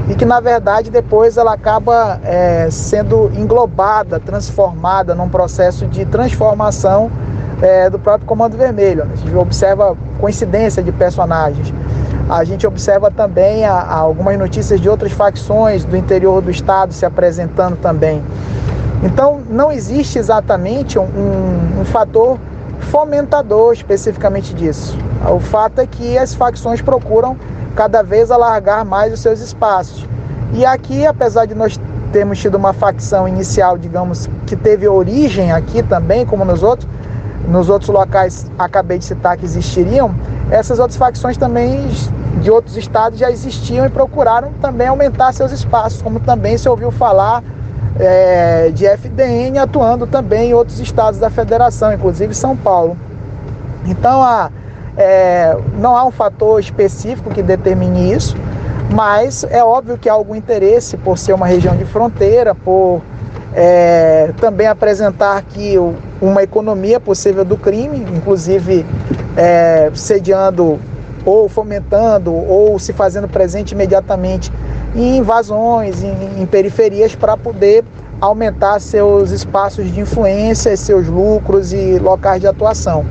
e 0.09 0.15
que 0.15 0.25
na 0.25 0.41
verdade 0.41 0.91
depois 0.91 1.37
ela 1.37 1.55
acaba 1.55 2.21
é, 2.23 2.69
sendo 2.71 3.31
englobada, 3.35 4.21
transformada 4.21 5.15
num 5.15 5.29
processo 5.29 5.87
de 5.87 6.05
transformação 6.05 7.11
é, 7.63 7.89
do 7.89 7.99
próprio 7.99 8.27
Comando 8.27 8.57
Vermelho. 8.57 9.05
A 9.11 9.17
gente 9.17 9.35
observa 9.35 9.97
coincidência 10.19 10.83
de 10.83 10.93
personagens. 10.93 11.73
A 12.31 12.45
gente 12.45 12.65
observa 12.65 13.11
também 13.11 13.65
a, 13.65 13.73
a 13.73 13.99
algumas 13.99 14.39
notícias 14.39 14.81
de 14.81 14.89
outras 14.89 15.11
facções 15.11 15.85
do 15.85 15.97
interior 15.97 16.41
do 16.41 16.49
estado 16.49 16.93
se 16.93 17.05
apresentando 17.05 17.77
também. 17.79 18.23
Então, 19.03 19.41
não 19.51 19.73
existe 19.73 20.17
exatamente 20.17 20.97
um, 20.97 21.03
um, 21.03 21.81
um 21.81 21.85
fator 21.87 22.39
fomentador 22.83 23.73
especificamente 23.73 24.55
disso. 24.55 24.97
O 25.29 25.41
fato 25.41 25.81
é 25.81 25.87
que 25.89 26.17
as 26.17 26.33
facções 26.33 26.81
procuram 26.81 27.37
cada 27.75 28.01
vez 28.01 28.31
alargar 28.31 28.85
mais 28.85 29.13
os 29.13 29.19
seus 29.19 29.41
espaços. 29.41 30.07
E 30.53 30.65
aqui, 30.65 31.05
apesar 31.05 31.47
de 31.47 31.55
nós 31.57 31.81
termos 32.13 32.39
tido 32.39 32.55
uma 32.55 32.73
facção 32.73 33.27
inicial, 33.27 33.77
digamos, 33.77 34.29
que 34.47 34.55
teve 34.55 34.87
origem 34.87 35.51
aqui 35.51 35.83
também, 35.83 36.25
como 36.25 36.45
nos 36.45 36.63
outros, 36.63 36.89
nos 37.49 37.69
outros 37.69 37.91
locais 37.91 38.49
acabei 38.57 38.99
de 38.99 39.05
citar 39.05 39.37
que 39.37 39.45
existiriam, 39.45 40.15
essas 40.49 40.79
outras 40.79 40.97
facções 40.97 41.37
também 41.37 41.89
de 42.41 42.51
outros 42.51 42.77
estados 42.77 43.19
já 43.19 43.31
existiam 43.31 43.85
e 43.87 43.89
procuraram 43.89 44.53
também 44.61 44.89
aumentar 44.89 45.33
seus 45.33 45.53
espaços, 45.53 46.01
como 46.01 46.19
também 46.21 46.57
se 46.57 46.69
ouviu 46.69 46.91
falar 46.91 47.43
é, 47.99 48.71
de 48.71 48.87
FDN 48.87 49.59
atuando 49.59 50.07
também 50.07 50.51
em 50.51 50.55
outros 50.55 50.81
estados 50.81 51.21
da 51.21 51.29
federação, 51.29 51.93
inclusive 51.93 52.35
São 52.35 52.57
Paulo. 52.57 52.97
Então, 53.87 54.23
a, 54.23 54.51
é, 54.97 55.57
não 55.79 55.97
há 55.97 56.05
um 56.05 56.11
fator 56.11 56.59
específico 56.61 57.31
que 57.31 57.43
determine 57.43 58.13
isso, 58.13 58.37
mas 58.91 59.45
é 59.45 59.63
óbvio 59.63 59.97
que 59.99 60.09
há 60.09 60.13
algum 60.13 60.35
interesse 60.35 60.97
por 60.97 61.19
ser 61.19 61.33
uma 61.33 61.47
região 61.47 61.77
de 61.77 61.85
fronteira, 61.85 62.55
por 62.55 63.03
é, 63.55 64.33
também 64.41 64.67
apresentar 64.67 65.37
aqui 65.37 65.75
uma 66.21 66.43
economia 66.43 66.99
possível 67.01 67.45
do 67.45 67.57
crime, 67.57 67.99
inclusive 68.17 68.85
é, 69.37 69.91
sediando 69.95 70.79
ou 71.25 71.49
fomentando 71.49 72.33
ou 72.33 72.79
se 72.79 72.93
fazendo 72.93 73.29
presente 73.29 73.73
imediatamente 73.73 74.53
em 74.95 75.19
invasões, 75.19 76.03
em, 76.03 76.43
em 76.43 76.47
periferias 76.47 77.15
para 77.15 77.37
poder 77.37 77.85
aumentar 78.21 78.81
seus 78.81 79.31
espaços 79.31 79.91
de 79.93 80.01
influência, 80.01 80.77
seus 80.77 81.07
lucros 81.07 81.73
e 81.73 81.99
locais 81.99 82.41
de 82.41 82.47
atuação. 82.47 83.07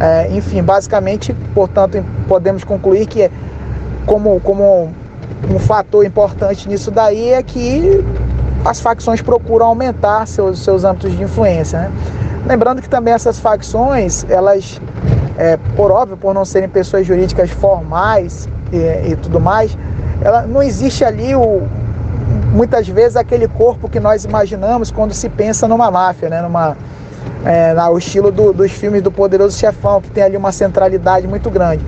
É, 0.00 0.28
enfim, 0.30 0.62
basicamente, 0.62 1.34
portanto, 1.54 2.04
podemos 2.28 2.64
concluir 2.64 3.06
que 3.06 3.30
como, 4.06 4.40
como 4.40 4.90
um 5.50 5.58
fator 5.58 6.04
importante 6.04 6.68
nisso 6.68 6.90
daí 6.90 7.30
é 7.30 7.42
que 7.42 8.04
as 8.64 8.80
facções 8.80 9.20
procuram 9.20 9.66
aumentar 9.66 10.26
seus, 10.26 10.60
seus 10.60 10.84
âmbitos 10.84 11.16
de 11.16 11.22
influência. 11.22 11.80
Né? 11.80 11.92
Lembrando 12.46 12.80
que 12.80 12.88
também 12.88 13.12
essas 13.12 13.38
facções, 13.38 14.24
elas, 14.28 14.80
é, 15.38 15.56
por 15.76 15.92
óbvio, 15.92 16.16
por 16.16 16.34
não 16.34 16.44
serem 16.44 16.68
pessoas 16.68 17.06
jurídicas 17.06 17.48
formais 17.50 18.48
e, 18.72 19.12
e 19.12 19.16
tudo 19.16 19.40
mais, 19.40 19.78
ela, 20.20 20.42
não 20.42 20.60
existe 20.60 21.04
ali 21.04 21.34
o, 21.34 21.62
muitas 22.52 22.88
vezes 22.88 23.16
aquele 23.16 23.46
corpo 23.46 23.88
que 23.88 24.00
nós 24.00 24.24
imaginamos 24.24 24.90
quando 24.90 25.14
se 25.14 25.28
pensa 25.28 25.68
numa 25.68 25.90
máfia, 25.92 26.28
né? 26.28 26.42
numa, 26.42 26.76
é, 27.44 27.72
no 27.72 27.96
estilo 27.96 28.32
do, 28.32 28.52
dos 28.52 28.72
filmes 28.72 29.00
do 29.00 29.12
Poderoso 29.12 29.56
Chefão, 29.56 30.00
que 30.00 30.10
tem 30.10 30.24
ali 30.24 30.36
uma 30.36 30.50
centralidade 30.50 31.28
muito 31.28 31.48
grande. 31.50 31.84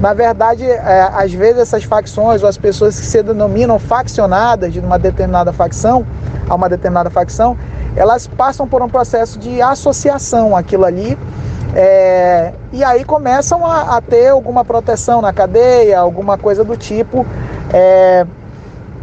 Na 0.00 0.14
verdade, 0.14 0.64
é, 0.64 1.10
às 1.12 1.32
vezes 1.32 1.60
essas 1.60 1.84
facções 1.84 2.42
ou 2.42 2.48
as 2.48 2.56
pessoas 2.56 2.98
que 2.98 3.06
se 3.06 3.22
denominam 3.22 3.78
faccionadas 3.78 4.72
de 4.72 4.80
uma 4.80 4.98
determinada 4.98 5.52
facção, 5.52 6.06
a 6.48 6.54
uma 6.54 6.68
determinada 6.70 7.10
facção, 7.10 7.56
elas 7.94 8.26
passam 8.26 8.66
por 8.66 8.82
um 8.82 8.88
processo 8.88 9.38
de 9.38 9.62
associação 9.62 10.56
aquilo 10.56 10.84
ali, 10.84 11.16
é, 11.74 12.52
e 12.72 12.84
aí 12.84 13.04
começam 13.04 13.66
a, 13.66 13.96
a, 13.96 14.00
ter 14.00 14.28
alguma 14.28 14.64
proteção 14.64 15.20
na 15.20 15.32
cadeia, 15.32 15.98
alguma 15.98 16.38
coisa 16.38 16.62
do 16.62 16.76
tipo, 16.76 17.26
é, 17.72 18.24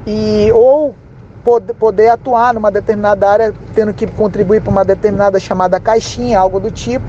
e 0.07 0.49
ou 0.53 0.95
poder, 1.43 1.73
poder 1.73 2.07
atuar 2.09 2.53
numa 2.53 2.71
determinada 2.71 3.29
área, 3.29 3.53
tendo 3.75 3.93
que 3.93 4.07
contribuir 4.07 4.61
para 4.61 4.71
uma 4.71 4.85
determinada 4.85 5.37
chamada 5.37 5.79
caixinha, 5.81 6.39
algo 6.39 6.61
do 6.61 6.71
tipo, 6.71 7.05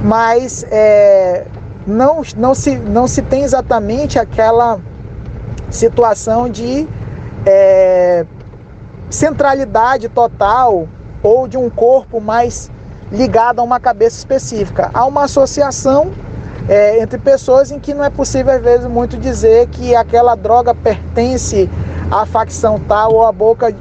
mas 0.00 0.64
é, 0.70 1.44
não, 1.86 2.22
não, 2.36 2.54
se, 2.54 2.76
não 2.76 3.06
se 3.06 3.20
tem 3.20 3.42
exatamente 3.42 4.18
aquela 4.18 4.80
situação 5.70 6.48
de 6.48 6.88
é, 7.44 8.24
centralidade 9.10 10.08
total 10.08 10.88
ou 11.22 11.46
de 11.46 11.58
um 11.58 11.68
corpo 11.68 12.20
mais 12.20 12.70
ligado 13.14 13.60
a 13.60 13.62
uma 13.62 13.80
cabeça 13.80 14.18
específica. 14.18 14.90
Há 14.92 15.06
uma 15.06 15.24
associação 15.24 16.12
é, 16.68 17.00
entre 17.00 17.18
pessoas 17.18 17.70
em 17.70 17.78
que 17.78 17.94
não 17.94 18.04
é 18.04 18.10
possível, 18.10 18.52
às 18.52 18.62
vezes, 18.62 18.86
muito 18.86 19.16
dizer 19.16 19.68
que 19.68 19.94
aquela 19.94 20.34
droga 20.34 20.74
pertence 20.74 21.70
à 22.10 22.26
facção 22.26 22.78
tal 22.80 23.14
ou 23.14 23.26
a 23.26 23.32
boca 23.32 23.74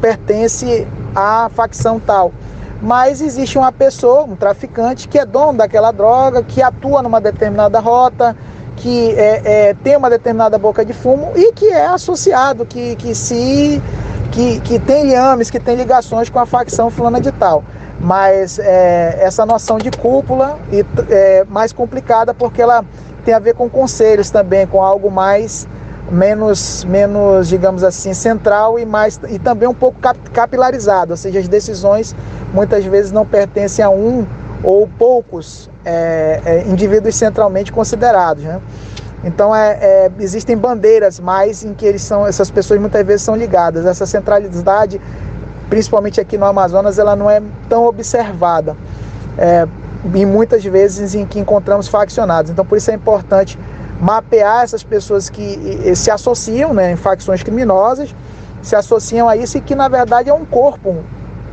pertence 0.00 0.86
à 1.14 1.50
facção 1.52 1.98
tal 1.98 2.32
mas 2.80 3.20
existe 3.20 3.58
uma 3.58 3.72
pessoa, 3.72 4.22
um 4.22 4.36
traficante, 4.36 5.08
que 5.08 5.18
é 5.18 5.26
dono 5.26 5.58
daquela 5.58 5.90
droga, 5.90 6.42
que 6.42 6.62
atua 6.62 7.02
numa 7.02 7.20
determinada 7.20 7.80
rota, 7.80 8.36
que 8.76 9.10
é, 9.16 9.42
é, 9.44 9.74
tem 9.74 9.96
uma 9.96 10.08
determinada 10.08 10.56
boca 10.58 10.84
de 10.84 10.92
fumo 10.92 11.32
e 11.34 11.52
que 11.52 11.66
é 11.66 11.86
associado, 11.86 12.64
que, 12.64 12.94
que 12.96 13.14
se 13.14 13.82
que, 14.30 14.60
que 14.60 14.78
tem 14.78 15.06
liames, 15.06 15.50
que 15.50 15.58
tem 15.58 15.74
ligações 15.74 16.30
com 16.30 16.38
a 16.38 16.46
facção 16.46 16.90
fulana 16.90 17.20
de 17.20 17.32
tal. 17.32 17.64
Mas 18.00 18.58
é, 18.58 19.18
essa 19.20 19.44
noção 19.44 19.78
de 19.78 19.90
cúpula 19.90 20.58
é 21.10 21.44
mais 21.48 21.72
complicada 21.72 22.32
porque 22.32 22.62
ela 22.62 22.84
tem 23.24 23.34
a 23.34 23.38
ver 23.38 23.54
com 23.54 23.68
conselhos 23.68 24.30
também, 24.30 24.66
com 24.66 24.82
algo 24.82 25.10
mais 25.10 25.66
menos, 26.10 26.84
menos, 26.84 27.48
digamos 27.48 27.84
assim, 27.84 28.14
central 28.14 28.78
e 28.78 28.86
mais 28.86 29.20
e 29.28 29.38
também 29.38 29.68
um 29.68 29.74
pouco 29.74 29.98
capilarizado, 30.32 31.12
ou 31.12 31.16
seja, 31.16 31.38
as 31.38 31.48
decisões 31.48 32.14
muitas 32.52 32.84
vezes 32.84 33.12
não 33.12 33.26
pertencem 33.26 33.84
a 33.84 33.90
um 33.90 34.26
ou 34.62 34.88
poucos 34.88 35.70
é, 35.84 36.40
é, 36.44 36.62
indivíduos 36.68 37.14
centralmente 37.14 37.72
considerados, 37.72 38.42
né? 38.42 38.60
Então 39.24 39.54
é, 39.54 39.78
é, 39.80 40.10
existem 40.20 40.56
bandeiras 40.56 41.18
mais 41.18 41.64
em 41.64 41.74
que 41.74 41.84
eles 41.84 42.02
são, 42.02 42.26
essas 42.26 42.50
pessoas 42.50 42.80
muitas 42.80 43.04
vezes 43.04 43.22
são 43.22 43.34
ligadas. 43.34 43.84
Essa 43.84 44.06
centralidade, 44.06 45.00
principalmente 45.68 46.20
aqui 46.20 46.36
no 46.38 46.46
Amazonas, 46.46 46.98
ela 46.98 47.14
não 47.14 47.30
é 47.30 47.42
tão 47.68 47.84
observada. 47.84 48.76
É, 49.36 49.66
e 50.14 50.24
muitas 50.24 50.64
vezes 50.64 51.14
em 51.14 51.26
que 51.26 51.38
encontramos 51.38 51.88
faccionados. 51.88 52.50
Então 52.50 52.64
por 52.64 52.78
isso 52.78 52.90
é 52.90 52.94
importante 52.94 53.58
mapear 54.00 54.62
essas 54.62 54.82
pessoas 54.82 55.28
que 55.28 55.94
se 55.96 56.10
associam 56.10 56.72
né, 56.72 56.92
em 56.92 56.96
facções 56.96 57.42
criminosas, 57.42 58.14
se 58.62 58.76
associam 58.76 59.28
a 59.28 59.36
isso 59.36 59.58
e 59.58 59.60
que 59.60 59.74
na 59.74 59.88
verdade 59.88 60.30
é 60.30 60.34
um 60.34 60.44
corpo 60.44 60.96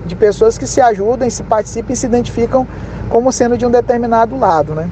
de 0.06 0.16
pessoas 0.16 0.58
que 0.58 0.68
se 0.68 0.80
ajudam, 0.80 1.30
se 1.30 1.44
participam 1.44 1.94
e 1.94 1.96
se 1.96 2.06
identificam 2.06 2.68
como 3.10 3.32
sendo 3.32 3.58
de 3.58 3.66
um 3.66 3.72
determinado 3.72 4.38
lado. 4.38 4.76
Né? 4.76 4.90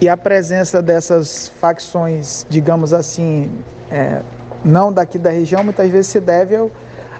E 0.00 0.08
a 0.08 0.16
presença 0.16 0.80
dessas 0.80 1.48
facções, 1.60 2.46
digamos 2.48 2.92
assim, 2.92 3.62
é, 3.90 4.22
não 4.64 4.92
daqui 4.92 5.18
da 5.18 5.30
região, 5.30 5.64
muitas 5.64 5.88
vezes 5.90 6.08
se 6.08 6.20
deve 6.20 6.70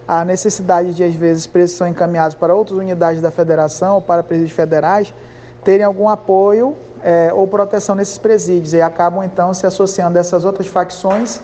à 0.07 0.25
necessidade 0.25 0.93
de, 0.93 1.03
às 1.03 1.15
vezes, 1.15 1.47
presos 1.47 1.77
são 1.77 1.87
encaminhados 1.87 2.35
para 2.35 2.53
outras 2.53 2.77
unidades 2.77 3.21
da 3.21 3.31
federação 3.31 3.95
ou 3.95 4.01
para 4.01 4.23
presídios 4.23 4.55
federais 4.55 5.13
terem 5.63 5.85
algum 5.85 6.09
apoio 6.09 6.75
é, 7.03 7.31
ou 7.33 7.47
proteção 7.47 7.95
nesses 7.95 8.17
presídios 8.17 8.73
e 8.73 8.81
acabam 8.81 9.23
então 9.23 9.53
se 9.53 9.65
associando 9.65 10.17
a 10.17 10.21
essas 10.21 10.45
outras 10.45 10.67
facções, 10.67 11.39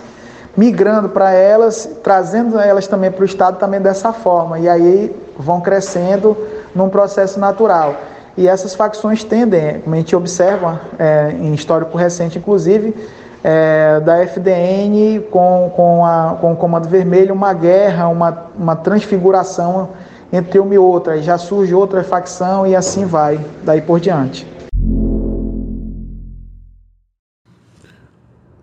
migrando 0.56 1.08
para 1.08 1.32
elas, 1.32 1.88
trazendo 2.02 2.58
elas 2.58 2.86
também 2.86 3.10
para 3.10 3.22
o 3.22 3.24
Estado 3.24 3.58
também 3.58 3.80
dessa 3.80 4.12
forma. 4.12 4.58
E 4.58 4.68
aí 4.68 5.14
vão 5.36 5.60
crescendo 5.60 6.36
num 6.74 6.88
processo 6.88 7.38
natural. 7.38 7.94
E 8.36 8.46
essas 8.46 8.74
facções 8.74 9.24
tendem, 9.24 9.80
como 9.80 9.94
a 9.94 9.98
gente 9.98 10.14
observa 10.14 10.80
é, 10.98 11.32
em 11.32 11.54
histórico 11.54 11.96
recente, 11.96 12.38
inclusive, 12.38 12.94
é, 13.42 14.00
da 14.00 14.22
FDN 14.22 15.20
com, 15.30 15.72
com, 15.74 16.04
a, 16.04 16.36
com 16.40 16.52
o 16.52 16.56
Comando 16.56 16.88
Vermelho, 16.88 17.34
uma 17.34 17.52
guerra, 17.52 18.08
uma, 18.08 18.46
uma 18.56 18.76
transfiguração 18.76 19.90
entre 20.32 20.58
uma 20.58 20.74
e 20.74 20.78
outra. 20.78 21.20
Já 21.22 21.38
surge 21.38 21.74
outra 21.74 22.02
facção 22.02 22.66
e 22.66 22.74
assim 22.74 23.04
vai, 23.04 23.38
daí 23.62 23.80
por 23.80 24.00
diante. 24.00 24.46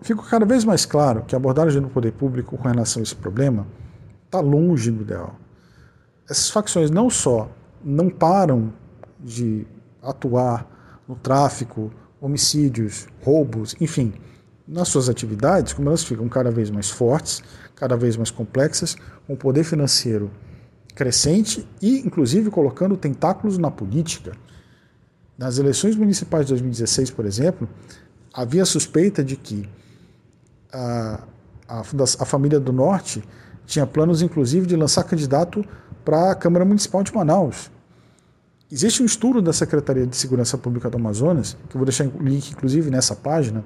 Fica 0.02 0.22
cada 0.22 0.46
vez 0.46 0.64
mais 0.64 0.86
claro 0.86 1.24
que 1.26 1.34
a 1.34 1.38
abordagem 1.38 1.82
do 1.82 1.88
poder 1.88 2.12
público 2.12 2.56
com 2.56 2.68
relação 2.68 3.00
a 3.00 3.02
esse 3.02 3.16
problema 3.16 3.66
está 4.24 4.38
longe 4.40 4.90
do 4.90 5.02
ideal. 5.02 5.34
Essas 6.30 6.48
facções 6.50 6.90
não 6.90 7.10
só 7.10 7.48
não 7.84 8.08
param 8.08 8.72
de 9.18 9.66
atuar 10.02 10.66
no 11.08 11.16
tráfico, 11.16 11.90
homicídios, 12.20 13.08
roubos, 13.24 13.74
enfim, 13.80 14.12
nas 14.66 14.88
suas 14.88 15.08
atividades, 15.08 15.72
como 15.72 15.88
elas 15.88 16.02
ficam 16.02 16.28
cada 16.28 16.50
vez 16.50 16.70
mais 16.70 16.90
fortes, 16.90 17.42
cada 17.74 17.96
vez 17.96 18.16
mais 18.16 18.30
complexas, 18.30 18.96
com 19.26 19.36
poder 19.36 19.64
financeiro 19.64 20.30
crescente 20.94 21.68
e, 21.80 22.00
inclusive, 22.00 22.50
colocando 22.50 22.96
tentáculos 22.96 23.58
na 23.58 23.70
política. 23.70 24.32
Nas 25.38 25.58
eleições 25.58 25.94
municipais 25.94 26.46
de 26.46 26.52
2016, 26.52 27.10
por 27.10 27.26
exemplo, 27.26 27.68
havia 28.32 28.64
suspeita 28.64 29.22
de 29.22 29.36
que 29.36 29.68
a, 30.72 31.22
a, 31.68 31.80
a 31.80 32.24
família 32.24 32.58
do 32.58 32.72
Norte 32.72 33.22
tinha 33.66 33.86
planos, 33.86 34.22
inclusive, 34.22 34.66
de 34.66 34.74
lançar 34.74 35.04
candidato 35.04 35.64
para 36.04 36.30
a 36.30 36.34
Câmara 36.34 36.64
Municipal 36.64 37.02
de 37.02 37.14
Manaus. 37.14 37.70
Existe 38.70 39.02
um 39.02 39.06
estudo 39.06 39.42
da 39.42 39.52
Secretaria 39.52 40.06
de 40.06 40.16
Segurança 40.16 40.56
Pública 40.56 40.88
do 40.88 40.96
Amazonas, 40.96 41.56
que 41.68 41.76
eu 41.76 41.78
vou 41.78 41.84
deixar 41.84 42.06
o 42.06 42.22
link, 42.22 42.50
inclusive, 42.50 42.90
nessa 42.90 43.14
página, 43.14 43.64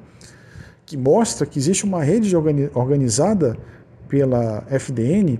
que 0.90 0.96
mostra 0.96 1.46
que 1.46 1.56
existe 1.56 1.84
uma 1.84 2.02
rede 2.02 2.34
organizada 2.74 3.56
pela 4.08 4.64
FDN 4.68 5.38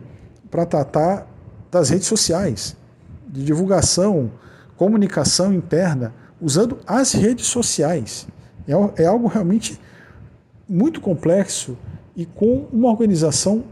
para 0.48 0.64
tratar 0.64 1.26
das 1.68 1.90
redes 1.90 2.06
sociais, 2.06 2.76
de 3.26 3.44
divulgação, 3.44 4.30
comunicação 4.76 5.52
interna, 5.52 6.14
usando 6.40 6.78
as 6.86 7.10
redes 7.14 7.46
sociais. 7.46 8.28
É, 8.68 9.02
é 9.02 9.06
algo 9.06 9.26
realmente 9.26 9.80
muito 10.68 11.00
complexo 11.00 11.76
e 12.14 12.24
com 12.24 12.68
uma 12.72 12.88
organização 12.88 13.64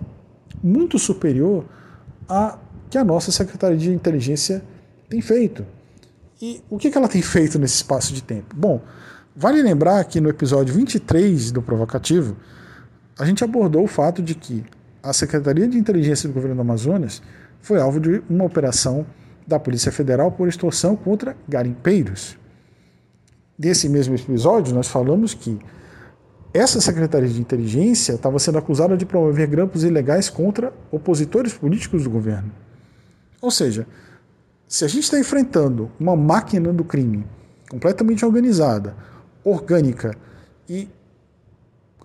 muito 0.61 0.99
superior 0.99 1.65
a 2.29 2.59
que 2.91 2.99
a 2.99 3.05
nossa 3.05 3.31
Secretaria 3.31 3.79
de 3.79 3.93
Inteligência 3.93 4.65
tem 5.09 5.21
feito. 5.21 5.65
E 6.43 6.61
o 6.69 6.77
que 6.77 6.91
ela 6.99 7.07
tem 7.07 7.23
feito 7.23 7.57
nesse 7.57 7.77
espaço 7.77 8.13
de 8.13 8.21
tempo? 8.21 8.57
Bom, 8.57 8.81
vale 9.39 9.63
lembrar 9.63 10.05
que 10.05 10.21
no 10.21 10.29
episódio 10.29 10.75
23 10.75 11.53
do 11.53 11.63
Provocativo, 11.63 12.37
a 13.17 13.25
gente 13.25 13.45
abordou 13.45 13.85
o 13.85 13.87
fato 13.87 14.21
de 14.21 14.35
que 14.35 14.65
a 15.01 15.13
Secretaria 15.13 15.69
de 15.69 15.79
Inteligência 15.79 16.29
do 16.29 16.35
Governo 16.35 16.57
do 16.57 16.63
Amazonas 16.63 17.23
foi 17.61 17.81
alvo 17.81 18.01
de 18.01 18.21
uma 18.29 18.45
operação 18.45 19.07
da 19.47 19.57
Polícia 19.61 19.93
Federal 19.93 20.33
por 20.33 20.49
extorsão 20.49 20.97
contra 20.97 21.37
garimpeiros. 21.49 22.37
Nesse 23.57 23.89
mesmo 23.89 24.17
episódio, 24.17 24.75
nós 24.75 24.89
falamos 24.89 25.35
que 25.35 25.57
essa 26.53 26.81
Secretaria 26.81 27.29
de 27.29 27.41
Inteligência 27.41 28.15
estava 28.15 28.41
sendo 28.41 28.59
acusada 28.59 28.97
de 28.97 29.07
promover 29.07 29.47
grampos 29.47 29.85
ilegais 29.85 30.29
contra 30.29 30.73
opositores 30.91 31.53
políticos 31.55 32.03
do 32.03 32.11
governo. 32.11 32.51
Ou 33.41 33.53
seja, 33.53 33.87
se 34.67 34.85
a 34.85 34.89
gente 34.89 35.05
está 35.05 35.19
enfrentando 35.19 35.93
uma 36.01 36.17
máquina 36.17 36.73
do 36.73 36.83
crime 36.83 37.25
completamente 37.71 38.25
organizada, 38.25 38.97
orgânica 39.51 40.17
e 40.69 40.89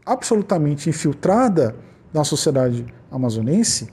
absolutamente 0.05 0.89
infiltrada 0.89 1.75
na 2.13 2.23
sociedade 2.23 2.85
amazonense, 3.12 3.89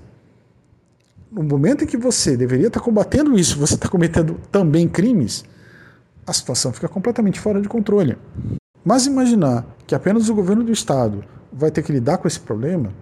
no 1.30 1.42
momento 1.42 1.84
em 1.84 1.86
que 1.86 1.96
você 1.96 2.36
deveria 2.36 2.66
estar 2.66 2.80
combatendo 2.80 3.38
isso, 3.38 3.58
você 3.58 3.74
está 3.74 3.88
cometendo 3.88 4.40
também 4.50 4.88
crimes, 4.88 5.44
a 6.26 6.32
situação 6.32 6.72
fica 6.72 6.88
completamente 6.88 7.38
fora 7.38 7.60
de 7.60 7.68
controle. 7.68 8.18
Mas 8.84 9.06
imaginar 9.06 9.64
que 9.86 9.94
apenas 9.94 10.28
o 10.28 10.34
governo 10.34 10.64
do 10.64 10.72
estado 10.72 11.24
vai 11.52 11.70
ter 11.70 11.82
que 11.82 11.92
lidar 11.92 12.18
com 12.18 12.26
esse 12.26 12.40
problema, 12.40 12.92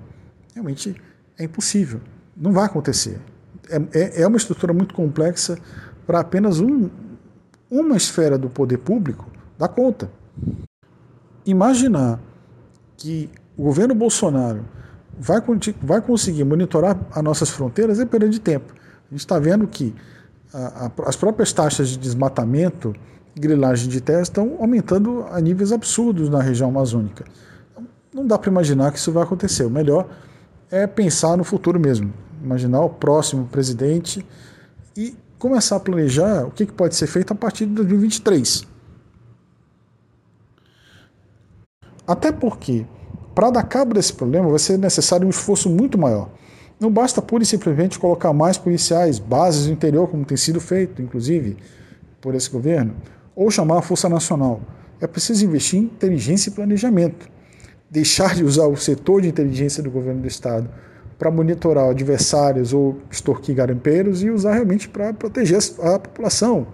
realmente 0.55 1.01
é 1.39 1.45
impossível. 1.45 2.01
Não 2.37 2.53
vai 2.53 2.65
acontecer. 2.65 3.19
É, 3.71 3.77
é, 3.99 4.23
é 4.23 4.27
uma 4.27 4.37
estrutura 4.37 4.73
muito 4.73 4.95
complexa 4.95 5.59
para 6.07 6.21
apenas 6.21 6.61
um, 6.61 6.89
uma 7.71 7.97
esfera 7.97 8.39
do 8.39 8.49
poder 8.49 8.79
público 8.79 9.27
dar 9.57 9.69
conta. 9.69 10.11
Imaginar 11.49 12.21
que 12.99 13.31
o 13.57 13.63
governo 13.63 13.95
Bolsonaro 13.95 14.67
vai, 15.19 15.41
vai 15.81 16.03
conseguir 16.03 16.45
monitorar 16.45 17.01
as 17.11 17.25
nossas 17.25 17.49
fronteiras 17.49 17.99
é 17.99 18.05
perda 18.05 18.29
de 18.29 18.39
tempo. 18.39 18.75
A 18.75 19.11
gente 19.11 19.21
está 19.21 19.39
vendo 19.39 19.67
que 19.67 19.95
a, 20.53 20.85
a, 20.87 21.09
as 21.09 21.17
próprias 21.17 21.51
taxas 21.51 21.89
de 21.89 21.97
desmatamento 21.97 22.95
grilagem 23.35 23.89
de 23.89 23.99
terra 24.03 24.21
estão 24.21 24.57
aumentando 24.61 25.25
a 25.31 25.41
níveis 25.41 25.73
absurdos 25.73 26.29
na 26.29 26.43
região 26.43 26.69
amazônica. 26.69 27.25
Então, 27.71 27.87
não 28.13 28.27
dá 28.27 28.39
para 28.39 28.51
imaginar 28.51 28.93
que 28.93 28.99
isso 28.99 29.11
vai 29.11 29.23
acontecer. 29.23 29.65
O 29.65 29.71
melhor 29.71 30.07
é 30.71 30.87
pensar 30.87 31.35
no 31.39 31.45
futuro 31.45 31.81
mesmo, 31.81 32.13
imaginar 32.45 32.83
o 32.83 32.91
próximo 32.91 33.47
presidente 33.47 34.23
e 34.95 35.17
começar 35.39 35.77
a 35.77 35.81
planejar 35.81 36.45
o 36.45 36.51
que 36.51 36.67
pode 36.67 36.95
ser 36.95 37.07
feito 37.07 37.33
a 37.33 37.35
partir 37.35 37.65
de 37.65 37.73
2023. 37.73 38.67
Até 42.09 42.33
porque, 42.33 42.87
para 43.35 43.51
dar 43.51 43.63
cabo 43.65 43.93
desse 43.93 44.15
problema, 44.15 44.49
vai 44.49 44.59
ser 44.59 44.79
necessário 44.79 45.27
um 45.27 45.31
esforço 45.31 45.69
muito 45.69 45.99
maior. 45.99 46.31
Não 46.81 46.91
basta 46.91 47.21
pura 47.21 47.43
e 47.43 47.47
simplesmente 47.47 47.99
colocar 47.99 48.33
mais 48.33 48.57
policiais, 48.57 49.19
bases 49.19 49.67
no 49.67 49.75
interior, 49.75 50.09
como 50.09 50.25
tem 50.25 50.39
sido 50.39 50.59
feito, 50.59 51.03
inclusive, 51.03 51.59
por 52.19 52.35
esse 52.35 52.49
governo 52.49 52.95
ou 53.37 53.51
chamar 53.51 53.79
a 53.79 53.83
Força 53.83 54.09
Nacional. 54.09 54.63
É 55.01 55.07
preciso 55.07 55.45
investir 55.45 55.79
em 55.79 55.83
inteligência 55.83 56.49
e 56.49 56.53
planejamento. 56.53 57.29
Deixar 57.91 58.35
de 58.35 58.43
usar 58.43 58.67
o 58.67 58.77
setor 58.77 59.21
de 59.21 59.29
inteligência 59.29 59.83
do 59.83 59.91
governo 59.91 60.23
do 60.23 60.29
Estado 60.29 60.69
para 61.19 61.31
monitorar 61.31 61.91
adversários 61.91 62.73
ou 62.73 62.99
extorquir 63.11 63.55
garimpeiros 63.55 64.23
e 64.23 64.31
usar 64.31 64.55
realmente 64.55 64.89
para 64.89 65.13
proteger 65.13 65.59
a 65.83 65.99
população, 65.99 66.69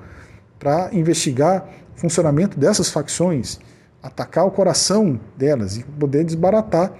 para 0.61 0.91
investigar 0.93 1.69
o 1.97 2.01
funcionamento 2.01 2.59
dessas 2.59 2.89
facções, 2.89 3.59
atacar 4.05 4.47
o 4.47 4.51
coração 4.51 5.19
delas 5.35 5.79
e 5.79 5.83
poder 5.83 6.25
desbaratar 6.25 6.93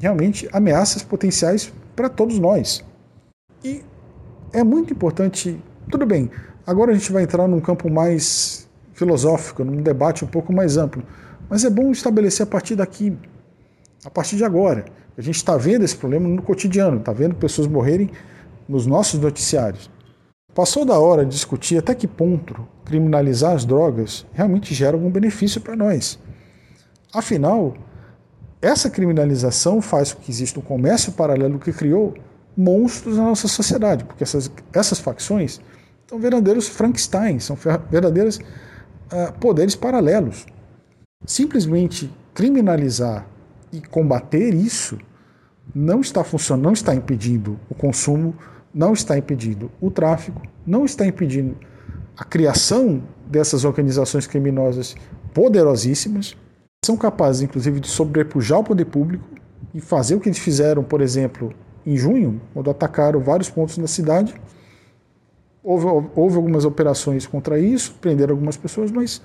realmente 0.00 0.48
ameaças 0.52 1.00
potenciais 1.00 1.72
para 1.94 2.08
todos 2.08 2.36
nós. 2.40 2.84
E 3.62 3.84
é 4.52 4.64
muito 4.64 4.92
importante, 4.92 5.62
tudo 5.88 6.04
bem, 6.04 6.28
agora 6.66 6.90
a 6.90 6.94
gente 6.94 7.12
vai 7.12 7.22
entrar 7.22 7.46
num 7.46 7.60
campo 7.60 7.88
mais 7.88 8.68
filosófico, 8.92 9.62
num 9.62 9.82
debate 9.82 10.24
um 10.24 10.28
pouco 10.28 10.52
mais 10.52 10.76
amplo. 10.76 11.04
Mas 11.48 11.64
é 11.64 11.70
bom 11.70 11.92
estabelecer 11.92 12.42
a 12.42 12.50
partir 12.50 12.74
daqui, 12.74 13.16
a 14.04 14.10
partir 14.10 14.34
de 14.36 14.44
agora. 14.44 14.84
A 15.16 15.22
gente 15.22 15.36
está 15.36 15.56
vendo 15.56 15.84
esse 15.84 15.94
problema 15.94 16.28
no 16.28 16.42
cotidiano, 16.42 16.98
está 16.98 17.12
vendo 17.12 17.36
pessoas 17.36 17.68
morrerem 17.68 18.10
nos 18.68 18.84
nossos 18.84 19.20
noticiários. 19.20 19.88
Passou 20.52 20.84
da 20.84 20.98
hora 20.98 21.24
de 21.24 21.30
discutir 21.30 21.78
até 21.78 21.94
que 21.94 22.08
ponto 22.08 22.66
criminalizar 22.84 23.54
as 23.54 23.64
drogas 23.64 24.26
realmente 24.32 24.74
gera 24.74 24.96
algum 24.96 25.10
benefício 25.10 25.60
para 25.60 25.76
nós. 25.76 26.18
Afinal, 27.12 27.74
essa 28.60 28.88
criminalização 28.88 29.82
faz 29.82 30.12
com 30.12 30.22
que 30.22 30.30
exista 30.30 30.58
um 30.60 30.62
comércio 30.62 31.12
paralelo 31.12 31.58
que 31.58 31.72
criou 31.72 32.14
monstros 32.56 33.16
na 33.16 33.24
nossa 33.24 33.48
sociedade, 33.48 34.04
porque 34.04 34.22
essas, 34.22 34.50
essas 34.72 34.98
facções 34.98 35.60
são 36.06 36.18
verdadeiros 36.18 36.68
Frankenstein, 36.68 37.38
são 37.40 37.56
verdadeiras 37.90 38.38
poderes 39.40 39.74
paralelos. 39.74 40.46
Simplesmente 41.26 42.12
criminalizar 42.34 43.26
e 43.72 43.80
combater 43.80 44.54
isso 44.54 44.98
não 45.74 46.00
está 46.00 46.24
funcionando, 46.24 46.64
não 46.64 46.72
está 46.72 46.94
impedindo 46.94 47.58
o 47.70 47.74
consumo, 47.74 48.34
não 48.74 48.92
está 48.92 49.16
impedindo 49.16 49.70
o 49.80 49.90
tráfico, 49.90 50.42
não 50.66 50.84
está 50.84 51.06
impedindo 51.06 51.56
a 52.16 52.24
criação 52.24 53.02
dessas 53.26 53.64
organizações 53.64 54.26
criminosas 54.26 54.94
poderosíssimas, 55.32 56.36
são 56.84 56.96
capazes, 56.96 57.42
inclusive, 57.42 57.80
de 57.80 57.88
sobrepujar 57.88 58.58
o 58.58 58.64
poder 58.64 58.86
público 58.86 59.24
e 59.72 59.80
fazer 59.80 60.14
o 60.14 60.20
que 60.20 60.28
eles 60.28 60.38
fizeram, 60.38 60.82
por 60.82 61.00
exemplo, 61.00 61.54
em 61.86 61.96
junho, 61.96 62.40
quando 62.52 62.70
atacaram 62.70 63.20
vários 63.20 63.48
pontos 63.48 63.78
na 63.78 63.86
cidade 63.86 64.34
Houve, 65.64 65.86
houve 66.16 66.36
algumas 66.36 66.64
operações 66.64 67.24
contra 67.24 67.58
isso, 67.58 67.94
prenderam 68.00 68.34
algumas 68.34 68.56
pessoas, 68.56 68.90
mas 68.90 69.22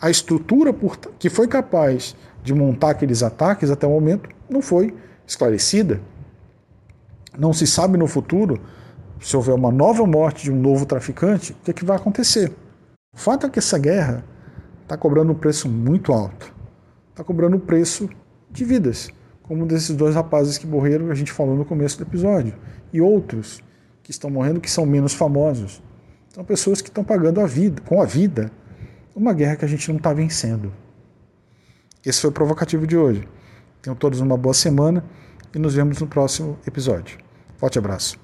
a 0.00 0.10
estrutura 0.10 0.72
por, 0.72 0.96
que 0.96 1.30
foi 1.30 1.46
capaz 1.46 2.16
de 2.42 2.52
montar 2.52 2.90
aqueles 2.90 3.22
ataques 3.22 3.70
até 3.70 3.86
o 3.86 3.90
momento 3.90 4.28
não 4.50 4.60
foi 4.60 4.94
esclarecida. 5.24 6.00
Não 7.38 7.52
se 7.52 7.64
sabe 7.64 7.96
no 7.96 8.08
futuro, 8.08 8.60
se 9.20 9.36
houver 9.36 9.54
uma 9.54 9.70
nova 9.70 10.04
morte 10.04 10.44
de 10.44 10.50
um 10.50 10.60
novo 10.60 10.84
traficante, 10.84 11.52
o 11.52 11.56
que, 11.62 11.70
é 11.70 11.74
que 11.74 11.84
vai 11.84 11.96
acontecer. 11.96 12.52
O 13.14 13.18
fato 13.18 13.46
é 13.46 13.50
que 13.50 13.60
essa 13.60 13.78
guerra 13.78 14.24
está 14.82 14.96
cobrando 14.96 15.30
um 15.30 15.36
preço 15.36 15.68
muito 15.68 16.12
alto. 16.12 16.57
Está 17.18 17.24
cobrando 17.24 17.56
o 17.56 17.60
preço 17.60 18.08
de 18.48 18.64
vidas, 18.64 19.10
como 19.42 19.66
desses 19.66 19.96
dois 19.96 20.14
rapazes 20.14 20.56
que 20.56 20.68
morreram, 20.68 21.10
a 21.10 21.16
gente 21.16 21.32
falou 21.32 21.56
no 21.56 21.64
começo 21.64 21.98
do 21.98 22.04
episódio, 22.04 22.54
e 22.92 23.00
outros 23.00 23.60
que 24.04 24.12
estão 24.12 24.30
morrendo 24.30 24.60
que 24.60 24.70
são 24.70 24.86
menos 24.86 25.14
famosos. 25.14 25.82
São 26.28 26.44
pessoas 26.44 26.80
que 26.80 26.88
estão 26.88 27.02
pagando 27.02 27.40
a 27.40 27.46
vida, 27.48 27.82
com 27.82 28.00
a 28.00 28.04
vida, 28.04 28.52
uma 29.16 29.32
guerra 29.32 29.56
que 29.56 29.64
a 29.64 29.68
gente 29.68 29.88
não 29.88 29.96
está 29.96 30.12
vencendo. 30.12 30.72
Esse 32.06 32.20
foi 32.20 32.30
o 32.30 32.32
provocativo 32.32 32.86
de 32.86 32.96
hoje. 32.96 33.28
Tenham 33.82 33.96
todos 33.96 34.20
uma 34.20 34.36
boa 34.36 34.54
semana 34.54 35.04
e 35.52 35.58
nos 35.58 35.74
vemos 35.74 36.00
no 36.00 36.06
próximo 36.06 36.56
episódio. 36.64 37.18
Forte 37.56 37.80
abraço. 37.80 38.16